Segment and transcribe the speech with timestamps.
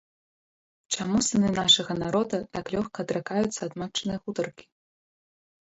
[0.95, 4.65] Чаму сыны нашага народа так лёгка адракаюцца ад матчынай гутаркі?